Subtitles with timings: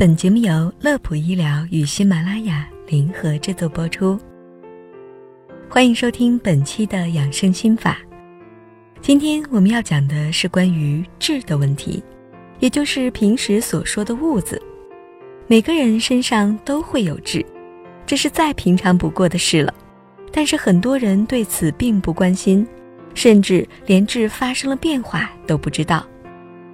[0.00, 4.18] 本节目由乐普医疗与喜马拉雅联合制作播出。
[5.68, 7.98] 欢迎收听本期的养生心法。
[9.02, 12.02] 今天我们要讲的是关于痣的问题，
[12.60, 14.58] 也就是平时所说的痦子。
[15.46, 17.44] 每个人身上都会有痣，
[18.06, 19.74] 这是再平常不过的事了。
[20.32, 22.66] 但是很多人对此并不关心，
[23.12, 26.06] 甚至连痣发生了变化都不知道。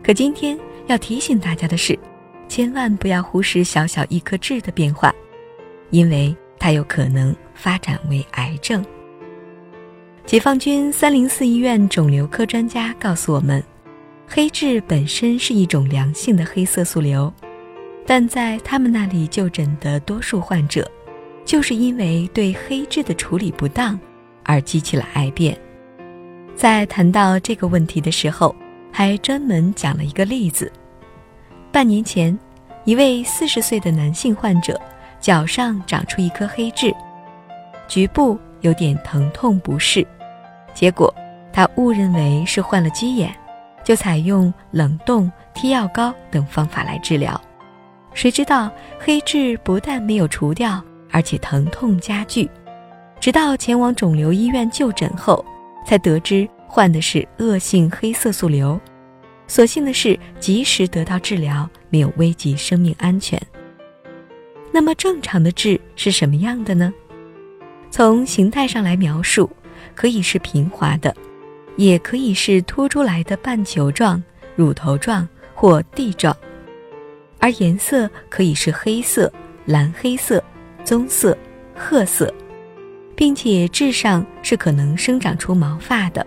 [0.01, 1.99] 可今天要提醒大家的是。
[2.49, 5.15] 千万不要忽视小小一颗痣的变化，
[5.91, 8.85] 因为它有可能发展为癌症。
[10.25, 13.63] 解放军三零四医院肿瘤科专家告诉我们，
[14.27, 17.33] 黑痣本身是一种良性的黑色素瘤，
[18.05, 20.91] 但在他们那里就诊的多数患者，
[21.45, 23.99] 就是因为对黑痣的处理不当
[24.43, 25.57] 而激起了癌变。
[26.57, 28.55] 在谈到这个问题的时候，
[28.91, 30.73] 还专门讲了一个例子。
[31.77, 32.35] 半年前，
[32.85, 34.81] 一位四十岁的男性患者
[35.21, 36.91] 脚上长出一颗黑痣，
[37.87, 40.03] 局部有点疼痛不适，
[40.73, 41.15] 结果
[41.53, 43.31] 他误认为是患了鸡眼，
[43.85, 47.39] 就采用冷冻、贴药膏等方法来治疗。
[48.15, 50.83] 谁知道黑痣不但没有除掉，
[51.13, 52.49] 而且疼痛加剧。
[53.21, 55.45] 直到前往肿瘤医院就诊后，
[55.85, 58.81] 才得知患的是恶性黑色素瘤。
[59.49, 63.41] 所幸的是，及时得到治疗，没有危及生命安全。
[64.73, 66.93] 那么，正常的痣是什么样的呢？
[67.91, 69.49] 从形态上来描述，
[69.95, 71.15] 可以是平滑的，
[71.77, 74.23] 也可以是凸出来的半球状、
[74.55, 76.37] 乳头状或地状，
[77.39, 79.33] 而颜色可以是黑色、
[79.65, 80.43] 蓝黑色、
[80.85, 81.39] 棕色、
[81.75, 82.35] 褐色，
[83.15, 86.27] 并且痣上是可能生长出毛发的。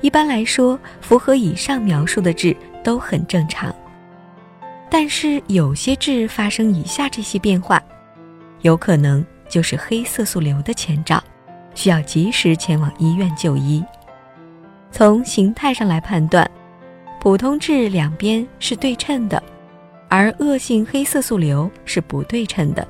[0.00, 3.74] 一般来说，符合以上描述的痣都很正常，
[4.88, 7.82] 但是有些痣发生以下这些变化，
[8.62, 11.22] 有可能就是黑色素瘤的前兆，
[11.74, 13.84] 需要及时前往医院就医。
[14.90, 16.50] 从形态上来判断，
[17.20, 19.42] 普通痣两边是对称的，
[20.08, 22.86] 而恶性黑色素瘤是不对称的。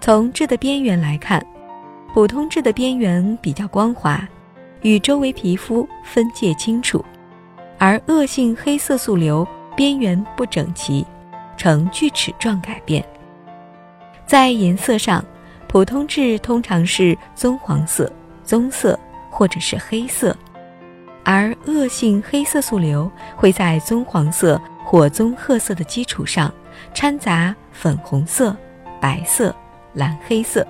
[0.00, 1.44] 从痣的边缘来看，
[2.14, 4.26] 普通痣的边缘比较光滑。
[4.86, 7.04] 与周围皮肤分界清楚，
[7.76, 11.04] 而恶性黑色素瘤边缘不整齐，
[11.56, 13.04] 呈锯齿状改变。
[14.28, 15.24] 在颜色上，
[15.66, 18.08] 普通痣通常是棕黄色、
[18.44, 18.96] 棕色
[19.28, 20.36] 或者是黑色，
[21.24, 26.48] 而恶性黑色素瘤会在棕黄色或棕褐色的基础上
[26.94, 28.56] 掺杂粉红色、
[29.00, 29.52] 白色、
[29.94, 30.64] 蓝黑色，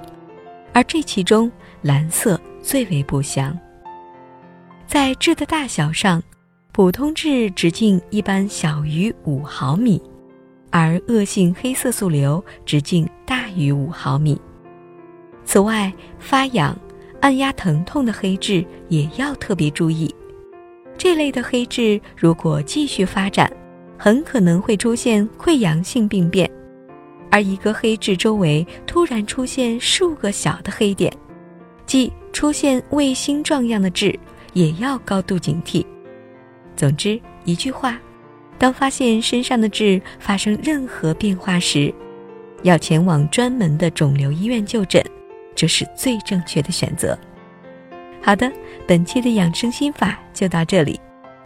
[0.72, 3.54] 而这其中蓝色最为不祥。
[4.86, 6.22] 在痣的大小上，
[6.70, 10.00] 普通痣直径一般小于五毫米，
[10.70, 14.40] 而恶性黑色素瘤直径大于五毫米。
[15.44, 16.78] 此外，发痒、
[17.20, 20.14] 按压疼痛的黑痣也要特别注意。
[20.96, 23.52] 这类的黑痣如果继续发展，
[23.98, 26.48] 很可能会出现溃疡性病变。
[27.28, 31.12] 而一个黑痣周围突然出现数个小的黑点，
[31.86, 34.16] 即出现卫星状样的痣。
[34.56, 35.84] 也要高度警惕。
[36.74, 38.00] 总之一句话，
[38.56, 41.92] 当发现身上的痣发生任何变化时，
[42.62, 45.04] 要前往专门的肿瘤医院就诊，
[45.54, 47.16] 这是最正确的选择。
[48.22, 48.50] 好的，
[48.88, 50.98] 本期的养生心法就到这里。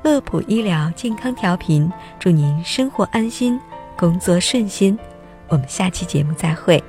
[0.04, 3.59] 乐普医疗健康调频，祝您生活安心，
[3.98, 4.97] 工作顺心。
[5.48, 6.81] 我们下期节目再会。